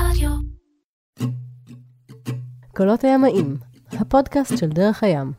[0.00, 0.30] רדיו.
[2.76, 3.56] קולות הימאים,
[3.92, 5.32] הפודקאסט של דרך הים.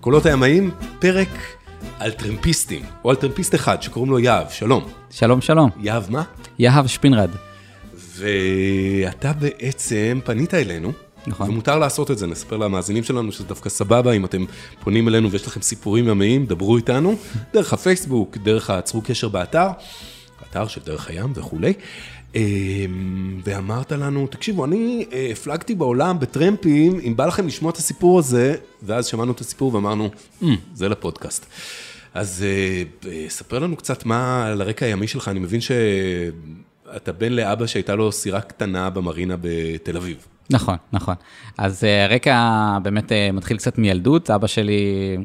[0.00, 1.28] קולות הימאים, פרק
[1.98, 4.84] על טרמפיסטים, או על טרמפיסט אחד שקוראים לו יהב, שלום.
[5.10, 5.70] שלום, שלום.
[5.80, 6.22] יהב מה?
[6.62, 7.30] יהב שפינרד.
[7.94, 10.92] ואתה בעצם פנית אלינו,
[11.26, 11.50] נכון.
[11.50, 14.44] ומותר לעשות את זה, נספר למאזינים שלנו שזה דווקא סבבה, אם אתם
[14.80, 17.14] פונים אלינו ויש לכם סיפורים ימיים, דברו איתנו,
[17.54, 19.68] דרך הפייסבוק, דרך הצרו קשר באתר,
[20.50, 21.72] אתר של דרך הים וכולי.
[22.34, 22.40] אמ,
[23.44, 28.54] ואמרת לנו, תקשיבו, אני אה, הפלגתי בעולם בטרמפים, אם בא לכם לשמוע את הסיפור הזה,
[28.82, 30.10] ואז שמענו את הסיפור ואמרנו,
[30.42, 31.46] "אמ, זה לפודקאסט.
[32.14, 37.32] אז אה, אה, ספר לנו קצת מה על הרקע הימי שלך, אני מבין שאתה בן
[37.32, 40.26] לאבא שהייתה לו סירה קטנה במרינה בתל אביב.
[40.50, 41.14] נכון, נכון.
[41.58, 44.30] אז אה, הרקע באמת מתחיל קצת מילדות.
[44.30, 45.16] אבא שלי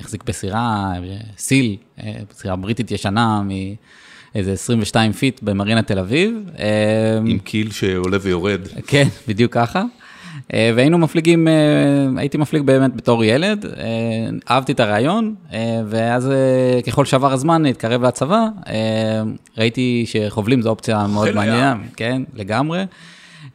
[0.00, 0.92] החזיק בסירה,
[1.38, 1.76] סיל,
[2.32, 3.42] סירה בריטית ישנה
[4.34, 6.50] מאיזה 22 פיט במרינה תל אביב.
[7.26, 8.60] עם קיל שעולה ויורד.
[8.86, 9.84] כן, בדיוק ככה.
[10.54, 11.52] אה, והיינו מפליגים, אה,
[12.16, 13.74] הייתי מפליג באמת בתור ילד, אה,
[14.50, 15.34] אהבתי את הרעיון,
[15.86, 16.32] ואז
[16.86, 18.46] ככל שעבר הזמן, התקרב לצבא,
[19.58, 22.84] ראיתי שחובלים זו אופציה מאוד חיל מעניינה, כן, לגמרי.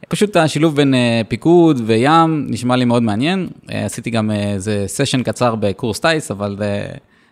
[0.08, 0.94] פשוט השילוב בין
[1.28, 3.48] פיקוד וים נשמע לי מאוד מעניין.
[3.68, 6.56] עשיתי גם איזה סשן קצר בקורס טיס, אבל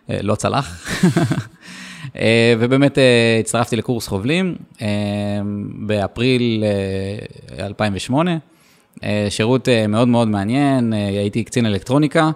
[0.09, 0.99] לא צלח.
[2.59, 2.97] ובאמת
[3.39, 4.55] הצטרפתי לקורס חובלים
[5.87, 6.63] באפריל
[7.59, 8.37] אה, 2008.
[9.03, 12.31] אה, שירות אה, מאוד מאוד מעניין, אה, הייתי קצין אלקטרוניקה,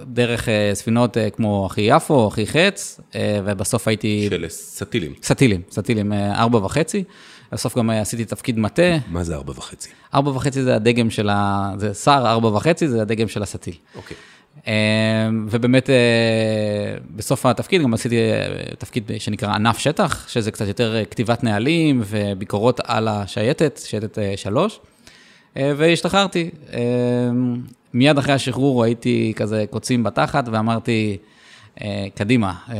[0.00, 3.00] דרך ספינות כמו אחי יפו, אחי חץ,
[3.44, 4.26] ובסוף הייתי...
[4.30, 5.12] של סטילים.
[5.22, 7.04] סטילים, סטילים, ארבע וחצי.
[7.52, 9.88] בסוף גם עשיתי תפקיד מטה, מה זה ארבע וחצי?
[10.14, 11.72] ארבע וחצי זה הדגם של ה...
[11.78, 13.74] זה שר, ארבע וחצי זה הדגם של הסטיל.
[13.94, 14.16] אוקיי.
[15.50, 15.90] ובאמת,
[17.16, 18.16] בסוף התפקיד גם עשיתי
[18.78, 24.80] תפקיד שנקרא ענף שטח, שזה קצת יותר כתיבת נהלים וביקורות על השייטת, שייטת שלוש,
[25.76, 26.50] והשתחררתי.
[26.72, 26.80] אה,
[27.94, 31.16] מיד אחרי השחרור הייתי כזה קוצים בתחת ואמרתי,
[31.82, 32.54] אה, קדימה.
[32.70, 32.74] אה,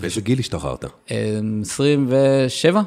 [0.00, 0.84] באיזה גיל השתחררת?
[1.10, 2.82] אה, 27?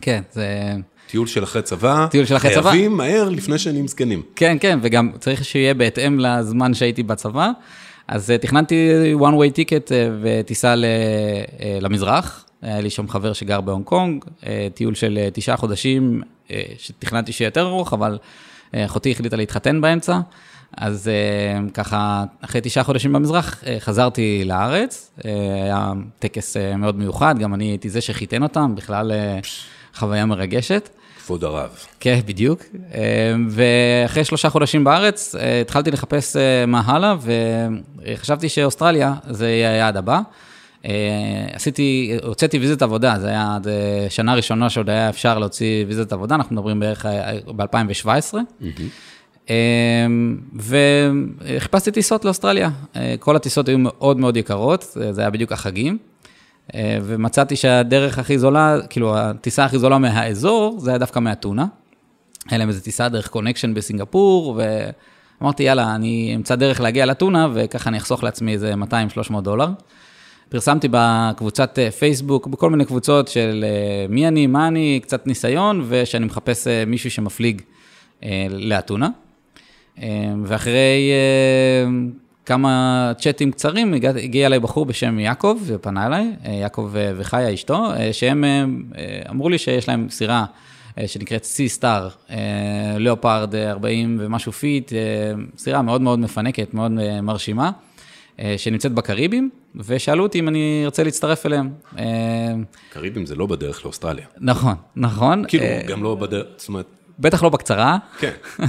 [0.00, 0.74] כן, זה...
[1.06, 2.06] טיול של אחרי צבא.
[2.10, 2.70] טיול של אחרי צבא.
[2.70, 4.22] חייבים מהר לפני שנהיים זקנים.
[4.36, 7.50] כן, כן, וגם צריך שיהיה בהתאם לזמן שהייתי בצבא.
[8.08, 12.44] אז אה, תכננתי one way ticket אה, וטיסה אה, למזרח.
[12.62, 17.32] היה לי שם חבר שגר בהונג קונג, אה, טיול של אה, תשעה חודשים, אה, שתכננתי
[17.32, 18.18] שיהיה יותר ארוך, אבל אה,
[18.74, 20.20] אחותי החליטה להתחתן באמצע.
[20.76, 25.10] אז אה, ככה, אחרי תשעה חודשים במזרח, אה, חזרתי לארץ.
[25.24, 25.30] אה,
[25.64, 29.38] היה טקס אה, מאוד מיוחד, גם אני הייתי זה שחיתן אותם, בכלל אה,
[29.94, 30.88] חוויה מרגשת.
[31.26, 31.70] כבוד הרב.
[32.00, 32.62] כן, בדיוק.
[32.94, 39.70] אה, ואחרי שלושה חודשים בארץ, אה, התחלתי לחפש אה, מה הלאה, וחשבתי שאוסטרליה זה יהיה
[39.70, 40.20] היעד הבא.
[40.84, 40.90] אה,
[41.52, 46.34] עשיתי, הוצאתי ויזית עבודה, זה היה אה, שנה ראשונה שעוד היה אפשר להוציא ויזית עבודה,
[46.34, 47.06] אנחנו מדברים בערך
[47.56, 48.34] ב-2017.
[50.56, 52.70] וחיפשתי טיסות לאוסטרליה.
[52.96, 55.98] אה, כל הטיסות היו מאוד מאוד יקרות, אה, זה היה בדיוק החגים.
[56.74, 61.66] אה, ומצאתי שהדרך הכי זולה, כאילו הטיסה הכי זולה מהאזור, זה היה דווקא מאתונה.
[62.50, 64.60] היה להם איזו טיסה דרך קונקשן בסינגפור,
[65.40, 68.74] ואמרתי, יאללה, אני אמצא דרך להגיע לאתונה, וככה אני אחסוך לעצמי איזה
[69.30, 69.68] 200-300 דולר.
[70.48, 75.84] פרסמתי בקבוצת אה, פייסבוק, בכל מיני קבוצות של אה, מי אני, מה אני, קצת ניסיון,
[75.88, 77.62] ושאני מחפש אה, מישהו שמפליג
[78.50, 79.08] לאתונה.
[80.44, 81.10] ואחרי
[82.46, 88.44] כמה צ'אטים קצרים, הגיע אליי בחור בשם יעקב, ופנה אליי, יעקב וחיה אשתו, שהם
[89.30, 90.44] אמרו לי שיש להם סירה
[91.06, 92.08] שנקראת סטאר,
[92.98, 94.92] ליאופרד אה, 40 ומשהו פיט,
[95.58, 96.92] סירה מאוד מאוד מפנקת, מאוד
[97.22, 97.70] מרשימה,
[98.56, 101.70] שנמצאת בקריבים, ושאלו אותי אם אני ארצה להצטרף אליהם.
[101.98, 102.04] אה,
[102.92, 104.26] קריבים זה לא בדרך לאוסטרליה.
[104.40, 105.44] נכון, נכון.
[105.48, 106.86] כאילו, אה, גם לא בדרך, זאת אומרת,
[107.18, 107.98] בטח לא בקצרה.
[108.18, 108.30] כן.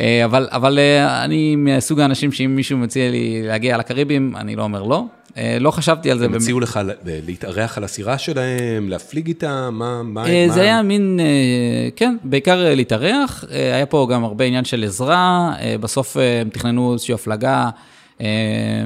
[0.00, 0.78] אה, אבל, אבל
[1.24, 5.04] אני מסוג האנשים שאם מישהו מציע לי להגיע לקריבים, אני לא אומר לא.
[5.60, 6.24] לא חשבתי על זה.
[6.24, 6.34] הם.
[6.34, 10.02] הציעו לך להתארח על הסירה שלהם, להפליג איתם, מה...
[10.02, 11.20] מה- אה, מה- זה היה מין,
[11.96, 13.44] כן, בעיקר להתארח.
[13.50, 15.52] היה פה גם הרבה עניין של עזרה.
[15.80, 17.70] בסוף הם תכננו איזושהי הפלגה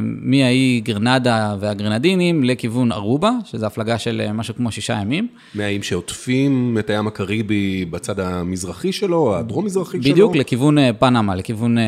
[0.01, 5.29] מהאי גרנדה והגרנדינים לכיוון ארובה, שזו הפלגה של אה, משהו כמו שישה ימים.
[5.55, 10.13] מהאיים שעוטפים את הים הקריבי בצד המזרחי שלו, הדרום-מזרחי שלו?
[10.13, 11.85] בדיוק, לכיוון אה, פנמה, לכיוון אה,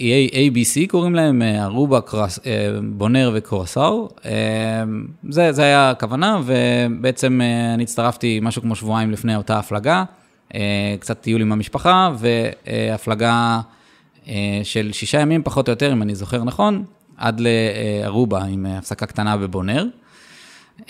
[0.00, 4.08] איי ABC קוראים להם, אה, ארובה, קרס, אה, בונר וקורסאו.
[4.24, 4.30] אה,
[5.30, 10.04] זה, זה היה הכוונה, ובעצם אה, אני הצטרפתי משהו כמו שבועיים לפני אותה הפלגה,
[10.54, 13.60] אה, קצת טיול עם המשפחה, והפלגה אה,
[14.62, 16.84] של שישה ימים פחות או יותר, אם אני זוכר נכון,
[17.16, 19.84] עד לארובה עם אה, הפסקה קטנה בבונר.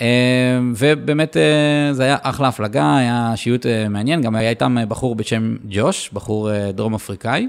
[0.01, 5.15] אה, ובאמת אה, זה היה אחלה הפלגה, היה שיוט אה, מעניין, גם היה איתם בחור
[5.15, 7.47] בשם ג'וש, בחור אה, דרום אפריקאי,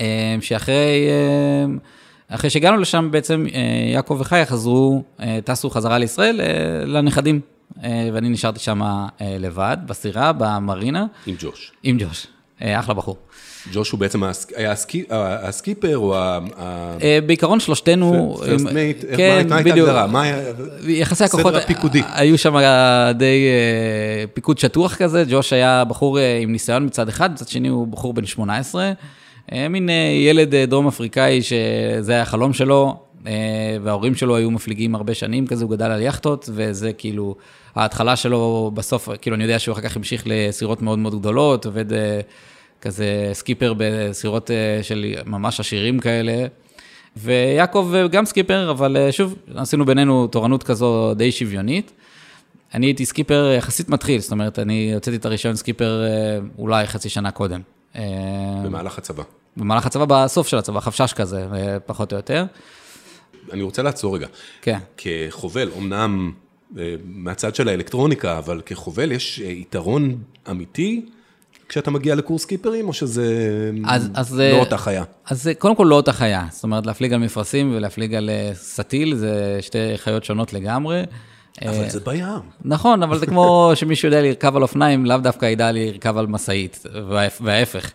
[0.00, 1.74] אה, שאחרי אה,
[2.34, 3.60] אחרי שהגענו לשם בעצם אה,
[3.92, 6.46] יעקב וחיה חזרו, אה, טסו חזרה לישראל אה,
[6.86, 7.40] לנכדים,
[7.84, 11.72] אה, ואני נשארתי שם אה, לבד, בסירה, במרינה, עם ג'וש.
[11.82, 12.26] עם ג'וש,
[12.62, 13.16] אה, אחלה בחור.
[13.72, 14.22] ג'וש הוא בעצם
[14.56, 14.72] היה
[15.42, 16.38] הסקיפר או ה...
[17.02, 18.36] אה, בעיקרון שלושתנו...
[18.38, 18.44] First
[18.76, 19.70] אה, איך- כן, מה הייתה.
[19.70, 20.06] ההגדרה?
[20.06, 20.38] מה היה...
[20.86, 22.02] יחסי הסדר הכוחות, הפיקודי.
[22.12, 22.54] היו שם
[23.14, 27.68] די אה, פיקוד שטוח כזה, ג'וש היה בחור אה, עם ניסיון מצד אחד, מצד שני
[27.68, 28.92] הוא בחור בן 18,
[29.52, 29.94] אה, מין אה,
[30.28, 32.96] ילד אה, דרום אפריקאי שזה היה החלום שלו,
[33.26, 33.32] אה,
[33.82, 37.34] וההורים שלו היו מפליגים הרבה שנים כזה, הוא גדל על יאכטות, וזה כאילו,
[37.76, 41.92] ההתחלה שלו בסוף, כאילו אני יודע שהוא אחר כך המשיך לסירות מאוד מאוד גדולות, עובד
[41.92, 42.20] אה,
[42.80, 46.46] כזה סקיפר בסירות אה, של ממש עשירים כאלה.
[47.16, 51.92] ויעקב אה, גם סקיפר, אבל אה, שוב, עשינו בינינו תורנות כזו די שוויונית.
[52.74, 56.02] אני הייתי סקיפר יחסית מתחיל, זאת אומרת, אני הוצאתי את הרישיון סקיפר
[56.58, 57.60] אולי חצי שנה קודם.
[58.64, 59.22] במהלך הצבא.
[59.56, 61.46] במהלך הצבא, בסוף של הצבא, חפשש כזה,
[61.86, 62.44] פחות או יותר.
[63.52, 64.26] אני רוצה לעצור רגע.
[64.62, 64.78] כן.
[64.96, 66.32] כחובל, אמנם
[67.04, 70.18] מהצד של האלקטרוניקה, אבל כחובל יש יתרון
[70.50, 71.06] אמיתי
[71.70, 73.24] כשאתה מגיע לקורס קיפרים, או שזה
[73.84, 75.04] אז- אז, לא אותה חיה?
[75.30, 79.14] אז קודם כל לא אותה חיה, זאת אומרת, להפליג על מפרשים ולהפליג על אה, סטיל,
[79.16, 81.02] זה שתי חיות שונות לגמרי.
[81.62, 82.24] אבל אה, זה בים.
[82.64, 83.44] נכון, אבל זה כמו
[83.74, 87.90] שמישהו יודע לרכב על אופניים, לאו דווקא ידע לרכב על משאית, וההפ- וההפך.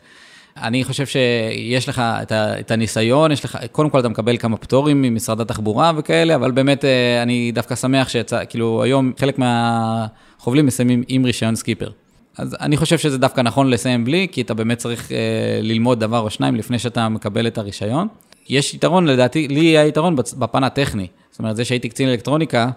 [0.57, 4.57] אני חושב שיש לך את, ה, את הניסיון, יש לך, קודם כל אתה מקבל כמה
[4.57, 10.65] פטורים ממשרד התחבורה וכאלה, אבל באמת אה, אני דווקא שמח שיצא, כאילו היום חלק מהחובלים
[10.65, 11.89] מסיימים עם רישיון סקיפר.
[12.37, 15.17] אז אני חושב שזה דווקא נכון לסיים בלי, כי אתה באמת צריך אה,
[15.61, 18.07] ללמוד דבר או שניים לפני שאתה מקבל את הרישיון.
[18.49, 21.07] יש יתרון, לדעתי, לי היה יתרון בפן הטכני.
[21.31, 22.69] זאת אומרת, זה שהייתי קצין אלקטרוניקה,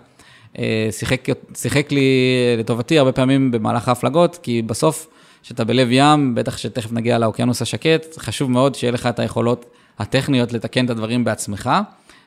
[0.58, 2.10] אה, שיחק, שיחק לי
[2.58, 5.08] לטובתי הרבה פעמים במהלך ההפלגות, כי בסוף,
[5.42, 9.66] כשאתה בלב ים, בטח שתכף נגיע לאוקיינוס השקט, חשוב מאוד שיהיה לך את היכולות
[9.98, 11.70] הטכניות לתקן את הדברים בעצמך,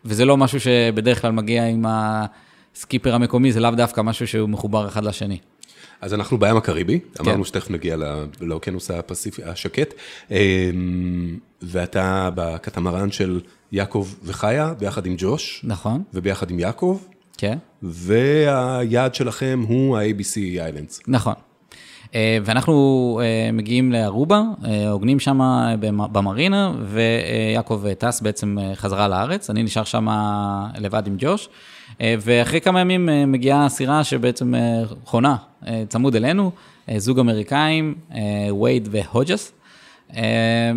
[0.05, 4.87] וזה לא משהו שבדרך כלל מגיע עם הסקיפר המקומי, זה לאו דווקא משהו שהוא מחובר
[4.87, 5.37] אחד לשני.
[6.01, 7.23] אז אנחנו בים הקריבי, כן.
[7.23, 9.93] אמרנו שתכף נגיע לא- לאוקיינוס הפסיפי, השקט,
[10.31, 16.99] אמ, ואתה בקטמרן של יעקב וחיה, ביחד עם ג'וש, נכון, וביחד עם יעקב,
[17.37, 17.57] כן.
[17.83, 20.99] והיעד שלכם הוא ה-ABC איילנדס.
[21.07, 21.33] נכון.
[22.15, 25.39] אה, ואנחנו אה, מגיעים לארובה, אה, הוגנים שם
[25.91, 30.07] במרינה, ויעקב טס בעצם אה, חזרה לארץ, אני נשאר שם
[30.79, 31.49] לבד עם ג'וש,
[32.01, 35.35] אה, ואחרי כמה ימים אה, מגיעה סירה שבעצם אה, חונה
[35.67, 36.51] אה, צמוד אלינו,
[36.89, 39.51] אה, זוג אמריקאים, אה, וייד והוג'ס.
[40.15, 40.71] אה,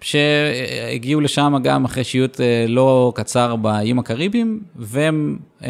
[0.00, 5.68] שהגיעו לשם גם אחרי שיוט אה, לא קצר באיים הקריביים, והם אה,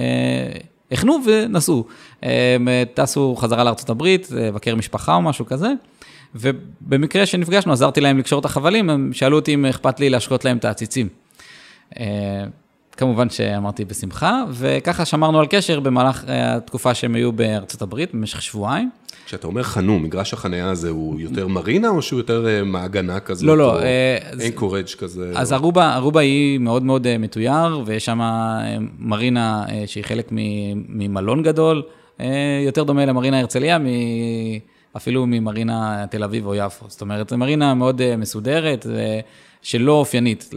[0.92, 1.84] החנו ונסעו.
[2.22, 5.68] הם אה, טסו חזרה לארה"ב, לבקר משפחה או משהו כזה,
[6.34, 10.56] ובמקרה שנפגשנו עזרתי להם לקשור את החבלים, הם שאלו אותי אם אכפת לי להשקות להם
[10.56, 11.08] את העציצים.
[12.98, 18.14] אה, כמובן שאמרתי בשמחה, וככה שמרנו על קשר במהלך אה, התקופה שהם היו בארצות הברית,
[18.14, 18.90] במשך שבועיים.
[19.26, 23.44] כשאתה אומר חנו, מגרש החנייה הזה הוא יותר מרינה, או שהוא יותר אה, מעגנה כזאת?
[23.46, 25.32] לא, לא, או אה, זה- אנקורג' כזה?
[25.34, 30.28] אז ארובה, ארובה היא מאוד מאוד אה, מתויר, ויש שם אה, מרינה אה, שהיא חלק
[30.88, 31.82] ממלון גדול,
[32.20, 32.26] אה,
[32.66, 33.78] יותר דומה למרינה הרצליה,
[34.96, 36.84] אפילו ממרינה תל אביב או יפו.
[36.88, 38.86] זאת אומרת, זו מרינה מאוד אה, מסודרת,
[39.62, 40.50] שלא אופיינית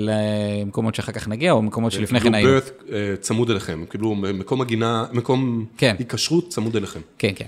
[0.00, 2.46] למקומות שאחר כך נגיע, או מקומות שלפני כן היו.
[2.46, 5.96] קיבלו birth, אה, צמוד אליכם, כאילו מקום הגינה, מקום כן.
[5.98, 7.00] היקשרות צמוד אליכם.
[7.18, 7.46] כן, כן.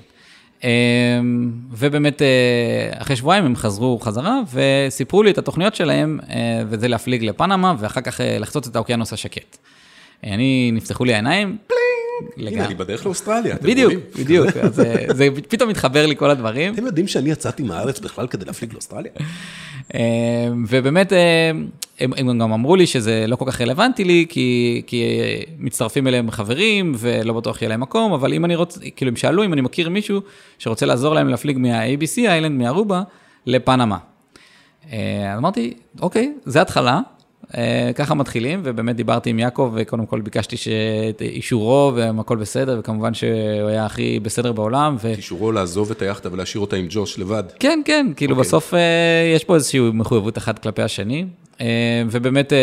[0.65, 6.89] אמ, ובאמת, אה, אחרי שבועיים הם חזרו חזרה וסיפרו לי את התוכניות שלהם, אה, וזה
[6.89, 9.57] להפליג לפנמה, ואחר כך אה, לחצות את האוקיינוס השקט.
[10.25, 11.57] אה, אני, נפתחו לי העיניים,
[12.37, 14.07] הנה, אני בדרך לאוסטרליה, אתם בדיוק, רואים?
[14.19, 16.75] בדיוק, אז אה, זה פתאום מתחבר לי כל הדברים.
[16.75, 19.13] אתם יודעים שאני יצאתי מהארץ בכלל כדי להפליג לאוסטרליה?
[19.95, 20.01] אה,
[20.69, 21.51] ובאמת, אה,
[22.01, 25.11] הם, הם גם אמרו לי שזה לא כל כך רלוונטי לי, כי, כי
[25.59, 29.45] מצטרפים אליהם חברים, ולא בטוח יהיה להם מקום, אבל אם אני רוצה, כאילו, הם שאלו
[29.45, 30.21] אם אני מכיר מישהו
[30.59, 33.03] שרוצה לעזור להם להפליג מה-ABC איילנד, מארובה,
[33.47, 33.99] לפנמה.
[34.85, 34.99] אז
[35.39, 37.01] אמרתי, אוקיי, זה התחלה,
[37.95, 40.57] ככה מתחילים, ובאמת דיברתי עם יעקב, וקודם כל ביקשתי
[41.11, 44.97] את אישורו, והכל בסדר, וכמובן שהוא היה הכי בסדר בעולם.
[45.01, 45.09] ו...
[45.09, 47.45] אישורו לעזוב את היאכטה ולהשאיר אותה עם ג'וש לבד.
[47.61, 48.49] כן, כן, כאילו אוקיי.
[48.49, 48.81] בסוף אה,
[49.35, 51.25] יש פה איזושהי מחויבות אחת כלפי השני,
[51.61, 51.67] אה,
[52.11, 52.59] ובאמת אה,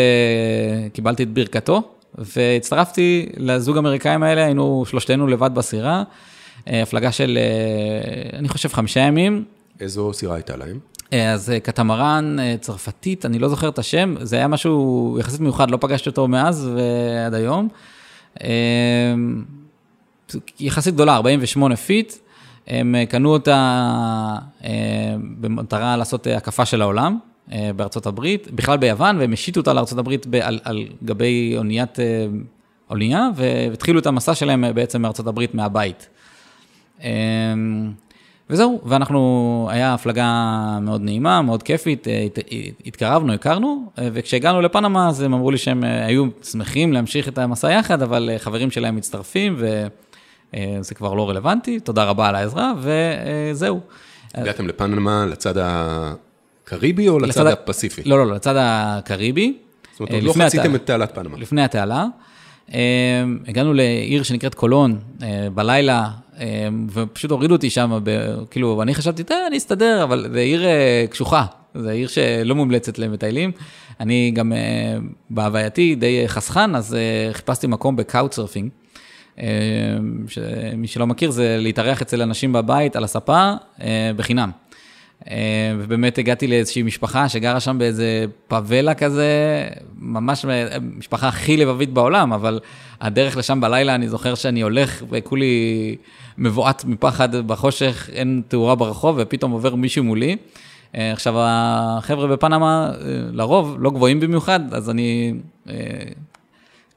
[0.92, 1.82] קיבלתי את ברכתו,
[2.18, 6.02] והצטרפתי לזוג האמריקאים האלה, היינו שלושתנו לבד בסירה,
[6.68, 9.44] אה, הפלגה של, אה, אני חושב, חמישה ימים.
[9.80, 10.78] איזו סירה הייתה להם?
[11.12, 15.40] אה, אז אה, קטמרן אה, צרפתית, אני לא זוכר את השם, זה היה משהו יחסית
[15.40, 17.68] מיוחד, לא פגשתי אותו מאז ועד היום.
[20.60, 22.12] יחסית גדולה, 48 פיט,
[22.66, 24.38] הם קנו אותה
[25.40, 27.18] במטרה לעשות הקפה של העולם
[27.76, 31.98] בארצות הברית, בכלל ביוון, והם השיתו אותה לארצות הברית על, על גבי אוניית,
[32.90, 36.08] אונייה, והתחילו את המסע שלהם בעצם מארצות הברית מהבית.
[38.50, 40.28] אה, וזהו, ואנחנו, היה הפלגה
[40.82, 42.38] מאוד נעימה, מאוד כיפית, אה, הת,
[42.86, 47.38] התקרבנו, הכרנו, אה, וכשהגענו לפנמה אז הם אמרו לי שהם אה, היו שמחים להמשיך את
[47.38, 52.72] המסע יחד, אבל אה, חברים שלהם מצטרפים, וזה כבר לא רלוונטי, תודה רבה על העזרה,
[52.80, 53.80] וזהו.
[54.34, 58.02] הגעתם לפנמה לצד הקריבי או לצד לצד הפסיפי?
[58.04, 59.58] לא, לא, לצד הקריבי.
[59.92, 61.38] זאת אומרת, אה, עוד לא חציתם את תעלת פנמה.
[61.38, 62.06] לפני התעלה.
[62.74, 62.78] אה,
[63.48, 67.98] הגענו לעיר שנקראת קולון אה, בלילה, אה, ופשוט הורידו אותי שם,
[68.50, 71.44] כאילו, אני חשבתי, "טוב, אני אסתדר, אבל זו עיר אה, קשוחה,
[71.74, 73.52] זו עיר שלא מומלצת למטיילים.
[74.00, 74.58] אני גם אה,
[75.30, 78.70] בהווייתי די חסכן, אז אה, חיפשתי מקום ב Couchsurfing.
[79.40, 79.46] אה,
[80.28, 84.50] שמי שלא מכיר, זה להתארח אצל אנשים בבית על הספה אה, בחינם.
[85.30, 85.36] אה,
[85.78, 89.28] ובאמת הגעתי לאיזושהי משפחה שגרה שם באיזה פאבלה כזה,
[89.98, 92.60] ממש אה, משפחה הכי לבבית בעולם, אבל
[93.00, 95.96] הדרך לשם בלילה, אני זוכר שאני הולך וכולי
[96.38, 100.36] מבועת מפחד בחושך, אין תאורה ברחוב, ופתאום עובר מישהו מולי.
[100.96, 102.92] אה, עכשיו, החבר'ה בפנמה,
[103.32, 105.34] לרוב, לא גבוהים במיוחד, אז אני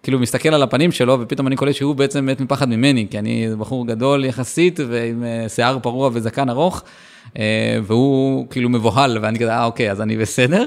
[0.04, 3.48] כאילו מסתכל על הפנים שלו, ופתאום אני קולט שהוא בעצם מת מפחד ממני, כי אני
[3.60, 6.84] בחור גדול יחסית, ועם אה, שיער פרוע וזקן ארוך,
[7.38, 10.66] אה, והוא כאילו מבוהל, ואני כזה, אה, אוקיי, אז אני בסדר.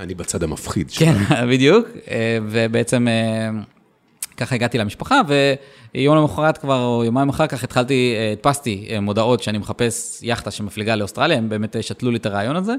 [0.00, 1.06] אני בצד המפחיד שלו.
[1.06, 1.14] כן,
[1.50, 3.06] בדיוק, אה, ובעצם
[4.36, 5.20] ככה הגעתי למשפחה,
[5.94, 11.38] ויום למחרת כבר, או יומיים אחר כך, התחלתי, הדפסתי מודעות שאני מחפש יאכטה שמפליגה לאוסטרליה,
[11.38, 12.74] הם באמת שתלו לי את הרעיון הזה,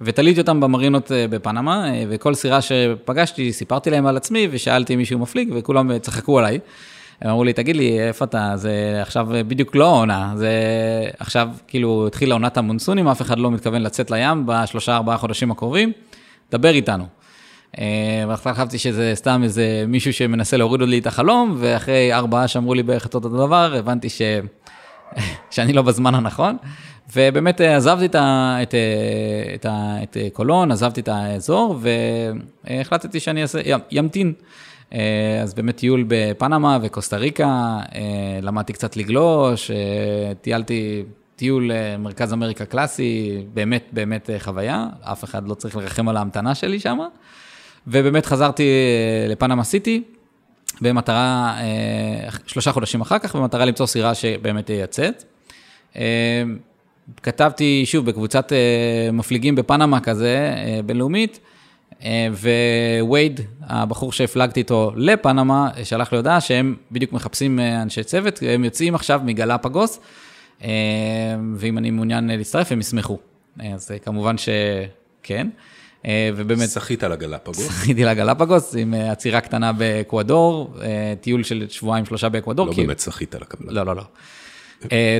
[0.00, 5.18] ותליתי אותם במרינות אה, בפנמה, אה, וכל סירה שפגשתי, סיפרתי להם על עצמי, ושאלתי מישהו
[5.18, 6.58] מפליג, וכולם אה, צחקו עליי.
[7.20, 8.52] הם אמרו לי, תגיד לי, איפה אתה?
[8.56, 10.50] זה עכשיו בדיוק לא העונה, זה
[11.18, 15.92] עכשיו כאילו התחילה עונת המונסונים, אף אחד לא מתכוון לצאת לים בשלושה, ארבעה חודשים הקרובים,
[16.52, 17.04] דבר איתנו.
[18.28, 22.82] ואחר חשבתי שזה סתם איזה מישהו שמנסה להוריד לי את החלום, ואחרי ארבעה שאמרו לי
[22.82, 24.22] בערך את אותו דבר, הבנתי ש...
[25.50, 26.56] שאני לא בזמן הנכון.
[27.16, 28.56] ובאמת אה, עזבתי את, ה...
[28.62, 28.74] את...
[28.74, 29.96] אה, את, ה...
[30.02, 31.78] את אה, קולון, עזבתי את האזור,
[32.64, 33.58] והחלטתי שאני אעשה.
[33.90, 34.32] ימתין.
[35.42, 37.78] אז באמת טיול בפנמה וקוסטה ריקה,
[38.42, 39.70] למדתי קצת לגלוש,
[40.40, 41.02] טיילתי
[41.36, 46.80] טיול מרכז אמריקה קלאסי, באמת באמת חוויה, אף אחד לא צריך לרחם על ההמתנה שלי
[46.80, 46.98] שם.
[47.86, 48.68] ובאמת חזרתי
[49.28, 50.02] לפנמה סיטי,
[50.80, 55.24] במטרה, אה, שלושה חודשים אחר כך, במטרה למצוא סירה שבאמת תייצאת.
[55.96, 56.42] אה,
[57.22, 60.54] כתבתי, שוב, בקבוצת אה, מפליגים בפנמה כזה,
[60.86, 61.40] בינלאומית,
[63.00, 68.94] ווייד, הבחור שהפלגתי איתו לפנמה, שלח לי הודעה שהם בדיוק מחפשים אנשי צוות, הם יוצאים
[68.94, 70.00] עכשיו מגלפגוס,
[71.56, 73.18] ואם אני מעוניין להצטרף, הם ישמחו.
[73.74, 75.48] אז כמובן שכן.
[76.06, 77.58] אה, ובאמת, שחית על הגלפגוס.
[77.58, 80.88] זכיתי לגלפגוס עם אה, עצירה קטנה באקוודור, אה,
[81.20, 82.66] טיול של שבועיים שלושה באקוודור.
[82.66, 83.72] לא כי- באמת שחית על הקבלה.
[83.72, 84.02] לא, לא, לא.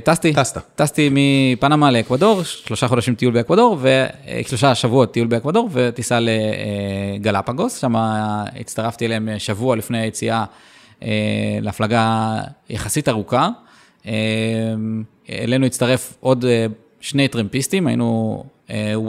[0.04, 0.58] טסתי, טסת.
[0.74, 6.18] טסתי מפנמה לאקוודור, שלושה חודשים טיול באקוודור, ושלושה שבועות טיול באקוודור, וטיסה
[7.20, 10.44] לגלפגוס, שם הצטרפתי אליהם שבוע לפני היציאה
[11.02, 11.08] אה,
[11.60, 12.34] להפלגה
[12.70, 13.48] יחסית ארוכה.
[15.30, 16.44] אלינו הצטרף עוד
[17.00, 18.44] שני טרמפיסטים, היינו,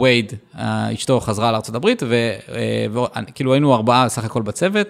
[0.00, 1.88] וייד, אה, אשתו חזרה לארה"ב,
[2.92, 4.86] וכאילו היינו ארבעה סך הכל בצוות.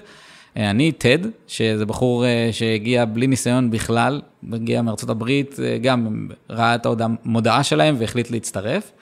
[0.57, 4.21] אה, אני, טד, שזה בחור אה, שהגיע בלי ניסיון בכלל,
[4.53, 8.93] הגיע מארצות הברית, אה, גם ראה את המודעה שלהם והחליט להצטרף.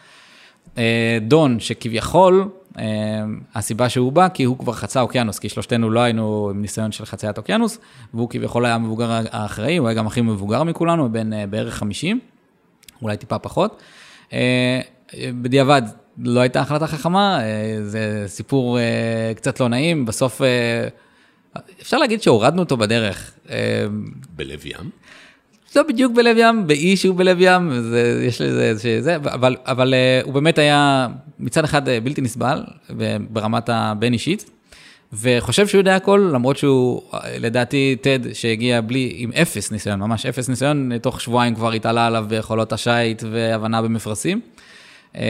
[0.78, 2.84] אה, דון, שכביכול, אה,
[3.54, 7.04] הסיבה שהוא בא, כי הוא כבר חצה אוקיינוס, כי שלושתנו לא היינו עם ניסיון של
[7.04, 7.78] חציית אוקיינוס,
[8.14, 12.20] והוא כביכול היה המבוגר האחראי, הוא היה גם הכי מבוגר מכולנו, בן אה, בערך 50,
[13.02, 13.82] אולי טיפה פחות.
[15.42, 15.82] בדיעבד,
[16.18, 20.88] לא הייתה החלטה חכמה, אה, זה סיפור אה, קצת לא נעים, בסוף אה,
[21.80, 23.30] אפשר להגיד שהורדנו אותו בדרך.
[24.36, 24.90] בלב ים?
[25.76, 29.94] לא בדיוק בלב ים, באי שהוא בלב ים, זה, יש לזה איזה זה, אבל, אבל
[30.24, 32.64] הוא באמת היה מצד אחד בלתי נסבל
[33.30, 34.50] ברמת הבין אישית,
[35.12, 37.02] וחושב שהוא יודע הכל, למרות שהוא,
[37.38, 42.24] לדעתי, טד שהגיע בלי, עם אפס ניסיון, ממש אפס ניסיון, תוך שבועיים כבר התעלה עליו
[42.28, 44.40] ביכולות השיט והבנה במפרשים.
[45.16, 45.22] אה,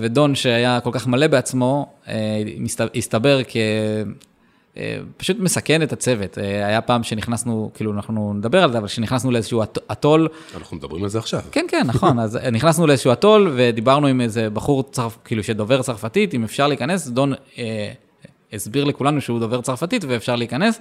[0.00, 2.42] ודון שהיה כל כך מלא בעצמו, אה,
[2.94, 3.56] הסתבר כ...
[4.76, 6.38] אה, פשוט מסכן את הצוות.
[6.38, 11.02] היה פעם שנכנסנו, כאילו, אנחנו נדבר על זה, אבל כשנכנסנו לאיזשהו אט- אטול, אנחנו מדברים
[11.04, 11.40] על זה עכשיו.
[11.52, 12.18] כן, כן, נכון.
[12.18, 17.06] אז נכנסנו לאיזשהו אטול ודיברנו עם איזה בחור, צרפ, כאילו, שדובר צרפתית, אם אפשר להיכנס,
[17.08, 17.92] דון אה,
[18.52, 20.80] הסביר לכולנו שהוא דובר צרפתית ואפשר להיכנס.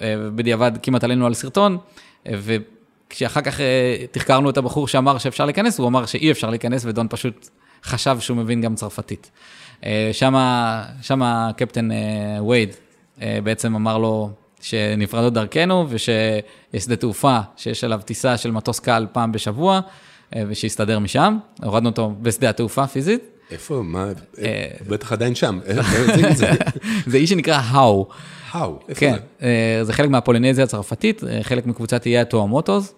[0.00, 1.78] אה, בדיעבד כמעט עלינו על סרטון,
[2.26, 2.32] אה,
[3.08, 3.66] וכשאחר כך אה,
[4.10, 7.48] תחקרנו את הבחור שאמר שאפשר להיכנס, הוא אמר שאי אפשר להיכנס, ודון פשוט
[7.84, 9.30] חשב שהוא מבין גם צרפתית.
[9.84, 11.96] אה, שמה, שמה קפטן אה,
[12.44, 12.74] וייד
[13.22, 16.14] אה, בעצם אמר לו שנפרדות דרכנו, ושיש
[16.84, 19.80] שדה תעופה שיש עליו טיסה של מטוס קל פעם בשבוע,
[20.48, 21.38] ושיסתדר משם.
[21.62, 23.20] הורדנו אותו בשדה התעופה פיזית.
[23.50, 24.06] איפה, מה,
[24.88, 25.58] בטח עדיין שם.
[25.64, 25.94] איך
[27.06, 28.08] זה- איש שנקרא האו.
[28.50, 29.84] האו, איפה כן, זה?
[29.84, 32.94] זה חלק מהפולינזיה הצרפתית, חלק מקבוצת איי התואמוטוס,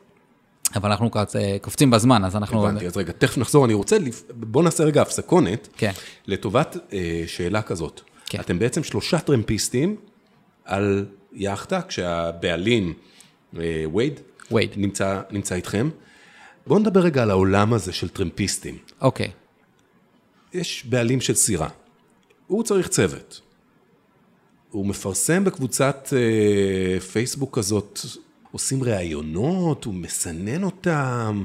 [0.75, 2.67] אבל אנחנו אה, קופצים בזמן, אז אנחנו...
[2.69, 5.93] הבנתי, אז רגע, תכף נחזור, אני רוצה, לפ- בוא נעשה רגע הפסקונת, כן.
[6.27, 8.01] לטובת אה, שאלה כזאת.
[8.27, 8.41] כן.
[8.41, 9.97] אתם בעצם שלושה טרמפיסטים
[10.65, 12.95] על יאכטה, כשהבעלים,
[13.59, 14.71] אה, וייד, וייד.
[14.77, 15.91] נמצא, נמצא איתכם.
[16.67, 18.79] בואו נדבר רגע על העולם הזה של טרמפיסטים.
[19.01, 19.31] אוקיי,
[20.53, 21.69] יש בעלים של סירה,
[22.47, 23.41] הוא צריך צוות.
[24.71, 28.01] הוא מפרסם בקבוצת אה, פייסבוק כזאת,
[28.53, 31.45] עושים ראיונות, הוא מסנן אותם,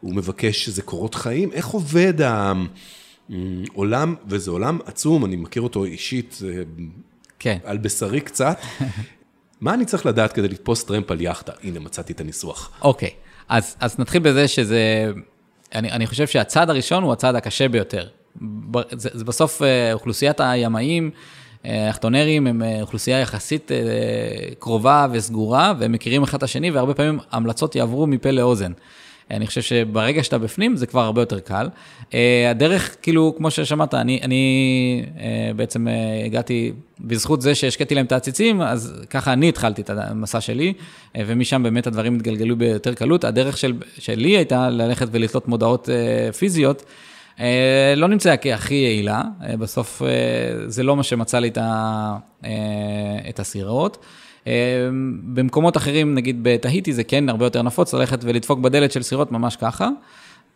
[0.00, 2.14] הוא מבקש שזה קורות חיים, איך עובד
[3.30, 6.62] העולם, וזה עולם עצום, אני מכיר אותו אישית, אה,
[7.38, 7.58] כן.
[7.64, 8.58] על בשרי קצת.
[9.60, 11.52] מה אני צריך לדעת כדי לתפוס טרמפ על יאכטה?
[11.62, 12.70] הנה, מצאתי את הניסוח.
[12.82, 13.10] אוקיי,
[13.48, 15.12] אז, אז נתחיל בזה שזה,
[15.74, 18.08] אני, אני חושב שהצעד הראשון הוא הצעד הקשה ביותר.
[18.92, 21.10] זה, זה בסוף אה, אוכלוסיית הימאים,
[21.64, 23.76] החטונרים, הם אה, אוכלוסייה יחסית אה,
[24.58, 28.72] קרובה וסגורה, והם מכירים אחד את השני, והרבה פעמים המלצות יעברו מפה לאוזן.
[29.30, 31.68] אני חושב שברגע שאתה בפנים, זה כבר הרבה יותר קל.
[32.14, 35.04] אה, הדרך, כאילו, כמו ששמעת, אני, אני
[35.56, 35.86] בעצם
[36.26, 40.72] הגעתי, בזכות זה שהשקיתי להם את העציצים, אז ככה אני התחלתי את המסע שלי,
[41.16, 43.24] ומשם באמת הדברים התגלגלו ביותר קלות.
[43.24, 45.88] הדרך של, שלי הייתה ללכת ולתלות מודעות
[46.38, 46.84] פיזיות.
[47.40, 50.08] אה, לא נמצאה כהכי יעילה, אה, בסוף אה,
[50.66, 51.50] זה לא מה שמצא לי
[53.28, 54.04] את, הסירות.
[55.22, 59.56] במקומות אחרים, נגיד בתהיטי, זה כן הרבה יותר נפוץ ללכת ולדפוק בדלת של סירות ממש
[59.56, 59.88] ככה.